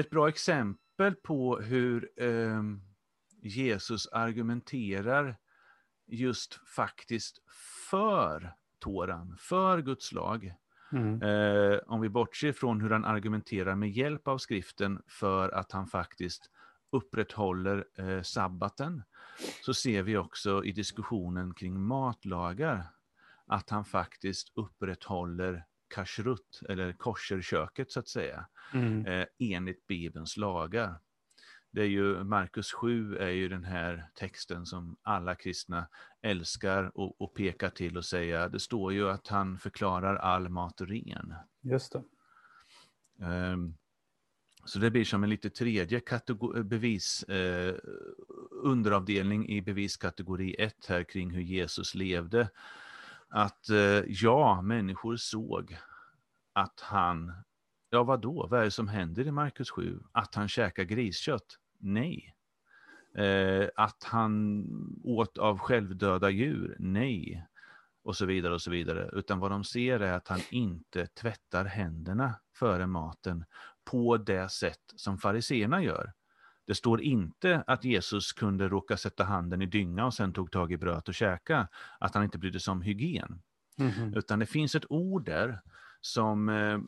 [0.00, 2.62] ett bra exempel på hur eh,
[3.42, 5.36] Jesus argumenterar
[6.06, 7.42] just faktiskt
[7.90, 10.54] för Toran, för Guds lag.
[10.92, 11.22] Mm.
[11.22, 15.86] Eh, om vi bortser från hur han argumenterar med hjälp av skriften för att han
[15.86, 16.50] faktiskt
[16.90, 19.02] upprätthåller eh, sabbaten,
[19.64, 22.86] så ser vi också i diskussionen kring matlagar
[23.46, 29.06] att han faktiskt upprätthåller kashrut, eller kosherköket så att säga, mm.
[29.06, 31.00] eh, enligt Bibelns lagar.
[31.72, 35.88] Det är ju, Markus 7 är ju den här texten som alla kristna
[36.22, 40.80] älskar och, och pekar till och säga, det står ju att han förklarar all mat
[40.80, 41.34] ren.
[41.62, 42.04] Just det.
[43.26, 43.74] Um,
[44.64, 46.02] så det blir som en lite tredje
[46.64, 47.74] bevis, eh,
[48.50, 52.48] underavdelning i beviskategori 1 här kring hur Jesus levde.
[53.28, 55.76] Att eh, ja, människor såg
[56.52, 57.32] att han,
[57.90, 58.46] ja vad då?
[58.50, 60.00] vad är det som händer i Markus 7?
[60.12, 61.58] Att han käkar griskött?
[61.78, 62.34] Nej.
[63.14, 64.64] Eh, att han
[65.04, 66.76] åt av självdöda djur?
[66.78, 67.46] Nej.
[68.02, 69.10] Och så vidare och så vidare.
[69.12, 73.44] Utan vad de ser är att han inte tvättar händerna före maten
[73.90, 76.12] på det sätt som fariseerna gör.
[76.66, 80.72] Det står inte att Jesus kunde råka sätta handen i dynga och sen tog tag
[80.72, 81.68] i bröd och käka,
[82.00, 83.42] att han inte brydde sig om hygien.
[83.78, 84.18] Mm -hmm.
[84.18, 85.60] Utan det finns ett ord där
[86.00, 86.80] som eh, eh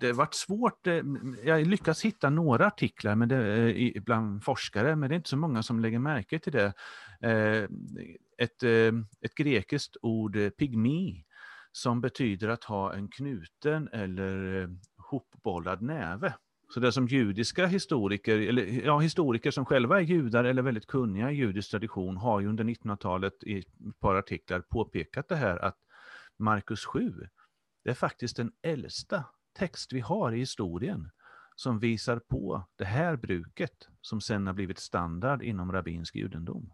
[0.00, 0.86] det har varit svårt.
[0.86, 1.02] Eh,
[1.44, 5.36] jag lyckas hitta några artiklar men det, eh, bland forskare, men det är inte så
[5.36, 6.72] många som lägger märke till det.
[7.20, 7.68] Eh,
[8.38, 11.24] ett, eh, ett grekiskt ord, eh, pygmi,
[11.72, 16.34] som betyder att ha en knuten eller eh, hopbollad näve.
[16.74, 21.30] Så det som judiska historiker, eller ja, historiker som själva är judar eller väldigt kunniga
[21.30, 25.76] i judisk tradition har ju under 1900-talet i ett par artiklar påpekat det här att
[26.38, 27.12] Markus 7,
[27.84, 29.24] det är faktiskt den äldsta
[29.58, 31.10] text vi har i historien
[31.56, 36.72] som visar på det här bruket som sen har blivit standard inom rabbinsk judendom.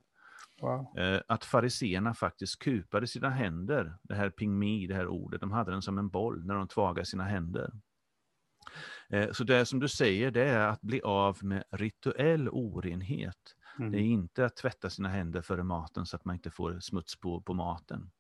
[0.61, 0.99] Wow.
[0.99, 5.71] Eh, att fariseerna faktiskt kupade sina händer, det här pingmi, det här ordet, de hade
[5.71, 7.73] den som en boll när de tvagade sina händer.
[9.09, 13.55] Eh, så det som du säger, det är att bli av med rituell orenhet.
[13.79, 13.93] Mm.
[13.93, 17.21] Det är inte att tvätta sina händer före maten så att man inte får smuts
[17.21, 18.11] på, på maten.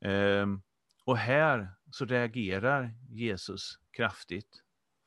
[0.00, 0.62] Ehm,
[1.08, 4.62] och här så reagerar Jesus kraftigt.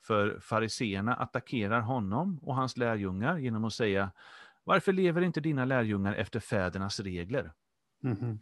[0.08, 4.12] För fariseerna attackerar honom och hans lärjungar genom att säga
[4.64, 7.54] Varför lever inte dina lärjungar efter fädernas regler?
[8.04, 8.40] Mm.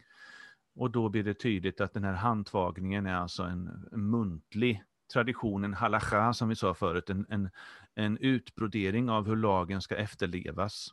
[0.74, 6.32] Och då blir det tydligt att den här handtagningen är alltså en muntlig traditionen halacha,
[6.32, 7.50] som vi sa förut, en, en,
[7.94, 10.88] en utbrodering av hur lagen ska efterlevas.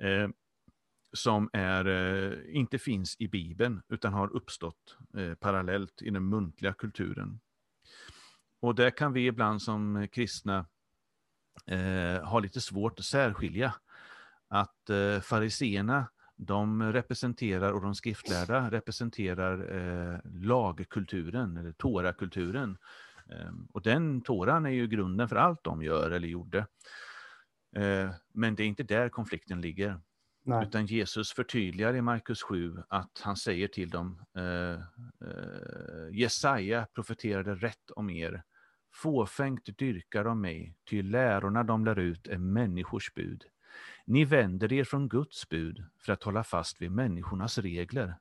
[0.00, 0.28] Eh,
[1.12, 6.72] som är, eh, inte finns i Bibeln, utan har uppstått eh, parallellt i den muntliga
[6.72, 7.40] kulturen.
[8.60, 10.66] Och där kan vi ibland som kristna
[11.66, 13.74] eh, ha lite svårt att särskilja
[14.48, 16.06] att eh, fariseerna
[16.36, 22.78] de representerar, och de skriftlärda representerar eh, lagkulturen, eller Torakulturen.
[23.30, 26.58] Eh, och den Toran är ju grunden för allt de gör eller gjorde.
[27.76, 30.00] Eh, men det är inte där konflikten ligger.
[30.50, 30.66] Nej.
[30.66, 34.72] Utan Jesus förtydligar i Markus 7 att han säger till dem, eh,
[35.28, 38.42] eh, Jesaja profeterade rätt om er,
[38.94, 43.44] fåfängt dyrkar de mig, ty lärorna de lär ut är människors bud.
[44.06, 48.14] Ni vänder er från Guds bud för att hålla fast vid människornas regler.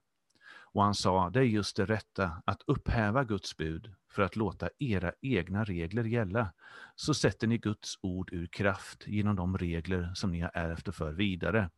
[0.71, 4.69] Och han sa, det är just det rätta, att upphäva Guds bud för att låta
[4.79, 6.53] era egna regler gälla.
[6.95, 10.95] Så sätter ni Guds ord ur kraft genom de regler som ni har ärvt och
[10.95, 11.69] för vidare.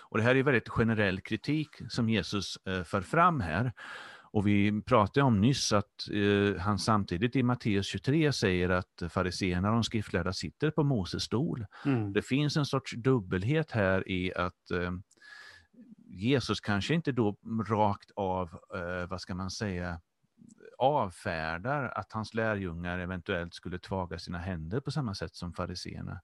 [0.00, 3.72] Och Det här är väldigt generell kritik som Jesus eh, för fram här.
[4.34, 9.68] Och vi pratade om nyss att eh, han samtidigt i Matteus 23 säger att fariséerna
[9.68, 11.66] och de skriftlärda sitter på Moses stol.
[11.84, 12.12] Mm.
[12.12, 14.90] Det finns en sorts dubbelhet här i att eh,
[16.06, 17.36] Jesus kanske inte då
[17.68, 20.00] rakt av, eh, vad ska man säga,
[20.78, 26.20] avfärdar att hans lärjungar eventuellt skulle tvaga sina händer på samma sätt som fariséerna.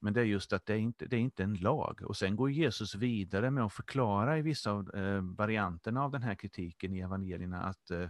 [0.00, 2.02] Men det är just att det är inte det är inte en lag.
[2.02, 6.22] Och sen går Jesus vidare med att förklara i vissa av eh, varianterna av den
[6.22, 8.08] här kritiken i evangelierna att eh,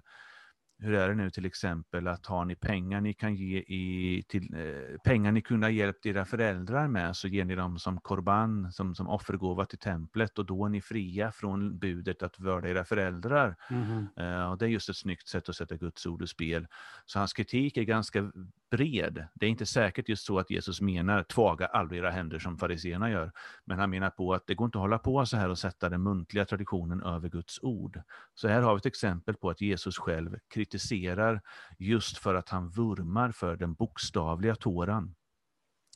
[0.79, 4.55] hur är det nu till exempel att har ni pengar ni kan ge i, till,
[4.55, 8.73] eh, pengar ni kunde ha hjälpt era föräldrar med så ger ni dem som korban,
[8.73, 12.85] som, som offergåva till templet och då är ni fria från budet att vörda era
[12.85, 13.57] föräldrar.
[13.71, 14.07] Mm.
[14.17, 16.67] Eh, och det är just ett snyggt sätt att sätta Guds ord ur spel.
[17.07, 18.33] Så hans kritik är ganska
[18.71, 19.27] bred.
[19.35, 23.11] Det är inte säkert just så att Jesus menar tvaga aldrig era händer som fariseerna
[23.11, 23.33] gör,
[23.65, 25.89] men han menar på att det går inte att hålla på så här och sätta
[25.89, 28.03] den muntliga traditionen över Guds ord.
[28.35, 31.41] Så här har vi ett exempel på att Jesus själv kritiserar
[31.79, 35.15] just för att han vurmar för den bokstavliga Toran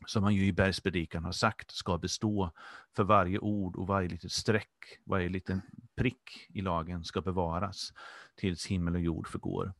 [0.06, 2.52] som han ju i bergspredikan har sagt ska bestå
[2.96, 5.62] för varje ord och varje litet streck, varje liten
[5.96, 7.93] prick i lagen ska bevaras
[8.37, 9.75] tills himmel och jord förgår.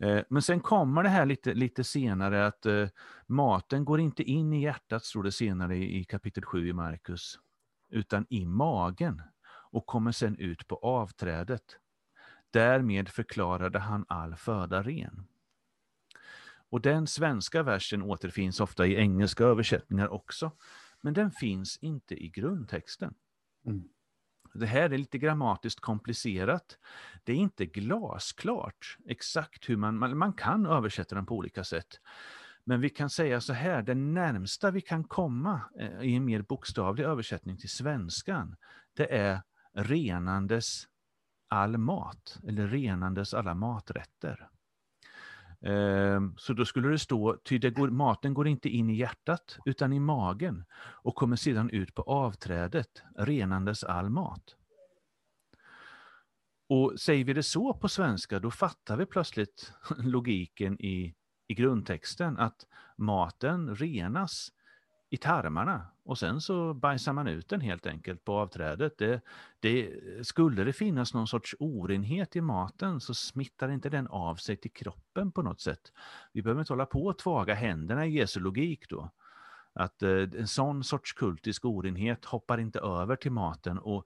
[0.00, 2.88] Eh, men sen kommer det här lite, lite senare att eh,
[3.26, 7.38] maten går inte in i hjärtat, står det senare i, kapitel 7 i Markus,
[7.90, 9.22] utan i magen
[9.72, 11.62] och kommer sen ut på avträdet.
[12.50, 15.26] Därmed förklarade han all föda ren.
[16.70, 20.52] Och den svenska versen återfinns ofta i engelska översättningar också,
[21.00, 23.14] men den finns inte i grundtexten.
[23.66, 23.88] Mm.
[24.54, 26.78] Det här är lite grammatiskt komplicerat.
[27.24, 32.00] Det är inte glasklart exakt hur man, man, man kan översätta den på olika sätt.
[32.64, 36.42] Men vi kan säga så här, det närmsta vi kan komma eh, i en mer
[36.42, 38.56] bokstavlig översättning till svenskan,
[38.94, 39.42] det är
[39.72, 40.88] renandes
[41.50, 44.48] all mat, eller renandes alla maträtter.
[45.60, 49.58] Ehm, så då skulle det stå, ty det går, maten går inte in i hjärtat
[49.64, 54.56] utan i magen och kommer sedan ut på avträdet, renandes all mat.
[56.68, 61.14] Och säger vi det så på svenska, då fattar vi plötsligt logiken i,
[61.46, 64.52] i grundtexten, att maten renas
[65.10, 68.98] i tarmarna och sen så bajsar man ut den helt enkelt på avträdet.
[68.98, 69.20] Det,
[69.60, 69.90] det,
[70.26, 74.72] skulle det finnas någon sorts orenhet i maten så smittar inte den av sig till
[74.72, 75.92] kroppen på något sätt.
[76.32, 79.10] Vi behöver inte hålla på och tvaga händerna i Jesu logik då.
[79.72, 84.04] Att eh, en sån sorts kultisk orenhet hoppar inte över till maten och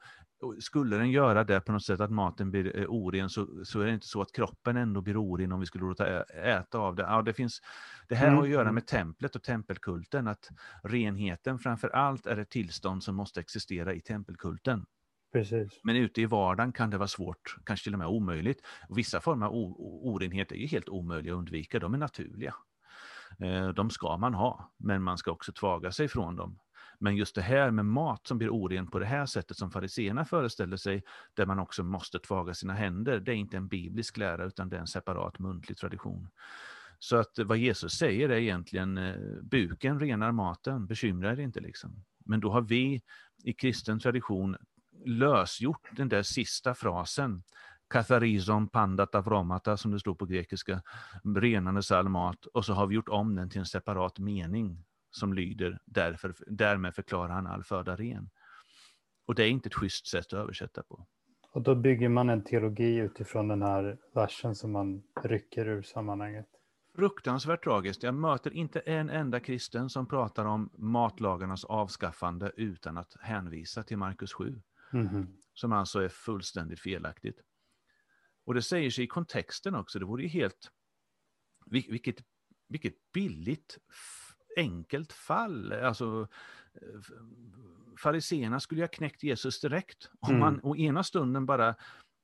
[0.60, 3.86] skulle den göra det på något sätt att maten blir eh, oren så, så är
[3.86, 7.02] det inte så att kroppen ändå blir oren om vi skulle låta äta av det.
[7.02, 7.60] Ja, det, finns,
[8.08, 8.36] det här mm.
[8.36, 8.74] har att göra mm.
[8.74, 10.48] med templet och tempelkulten, att
[10.82, 14.86] renheten framför allt är ett tillstånd som måste existera i tempelkulten.
[15.32, 15.80] Precis.
[15.82, 18.60] Men ute i vardagen kan det vara svårt, kanske till och med omöjligt.
[18.88, 22.54] Vissa former av orenhet är ju helt omöjliga att undvika, de är naturliga.
[23.38, 26.58] Eh, de ska man ha, men man ska också tvaga sig från dem.
[26.98, 30.24] Men just det här med mat som blir oren på det här sättet som fariseerna
[30.24, 31.02] föreställer sig,
[31.34, 34.76] där man också måste tvaga sina händer, det är inte en biblisk lära utan det
[34.76, 36.28] är en separat muntlig tradition.
[36.98, 42.04] Så att vad Jesus säger är egentligen, eh, buken renar maten, bekymra er inte liksom.
[42.24, 43.02] Men då har vi
[43.44, 44.56] i kristen tradition
[45.04, 47.42] lösgjort den där sista frasen,
[47.90, 50.82] katharizon pandat avromata, som det står på grekiska,
[51.36, 55.32] renandes all mat, och så har vi gjort om den till en separat mening som
[55.32, 58.30] lyder därför, därmed förklarar han all föda ren.
[59.26, 61.06] Och det är inte ett schysst sätt att översätta på.
[61.50, 66.46] Och då bygger man en teologi utifrån den här versen som man rycker ur sammanhanget.
[66.96, 68.02] Fruktansvärt tragiskt.
[68.02, 73.98] Jag möter inte en enda kristen som pratar om matlagarnas avskaffande utan att hänvisa till
[73.98, 74.62] Markus 7.
[74.92, 75.26] Mm -hmm.
[75.54, 77.40] Som alltså är fullständigt felaktigt.
[78.44, 79.98] Och det säger sig i kontexten också.
[79.98, 80.70] Det vore ju helt...
[81.66, 82.16] Vilket,
[82.68, 83.78] vilket billigt
[84.56, 85.72] enkelt fall.
[85.72, 86.28] Alltså,
[87.98, 90.10] fariseerna skulle ha knäckt Jesus direkt.
[90.20, 90.40] Om mm.
[90.40, 91.74] man å ena stunden bara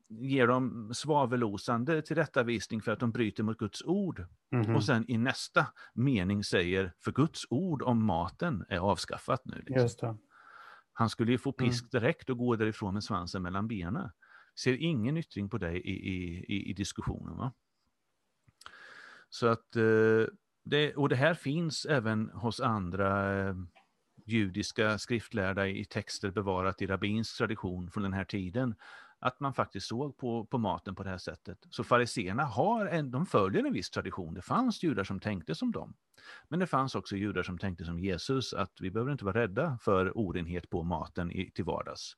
[0.08, 4.26] ger dem svavelosande tillrättavisning för att de bryter mot Guds ord.
[4.52, 4.76] Mm.
[4.76, 9.62] Och sen i nästa mening säger, för Guds ord om maten är avskaffat nu.
[9.66, 10.18] Liksom.
[10.92, 11.68] Han skulle ju få mm.
[11.68, 14.10] pisk direkt och gå därifrån med svansen mellan benen.
[14.60, 17.36] Ser ingen yttring på det i, i, i, i diskussionen.
[17.36, 17.52] Va?
[19.28, 20.26] Så att eh,
[20.70, 23.54] det, och det här finns även hos andra eh,
[24.24, 28.74] judiska skriftlärda i texter bevarat i rabbinsk tradition från den här tiden,
[29.18, 31.58] att man faktiskt såg på, på maten på det här sättet.
[31.70, 34.34] Så fariseerna har en, de följer en viss tradition.
[34.34, 35.94] Det fanns judar som tänkte som dem.
[36.48, 39.78] Men det fanns också judar som tänkte som Jesus, att vi behöver inte vara rädda
[39.82, 42.16] för orenhet på maten i, till vardags.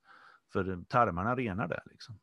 [0.53, 1.83] För tarmarna renar det.
[1.87, 2.19] Liksom.